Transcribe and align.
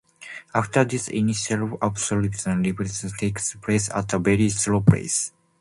After 0.55 0.83
this 0.83 1.09
initial 1.09 1.77
absorption, 1.79 2.23
redistribution 2.63 3.11
takes 3.19 3.53
place 3.57 3.87
at 3.91 4.11
a 4.13 4.17
very 4.17 4.49
slow 4.49 4.81
pace. 4.81 5.31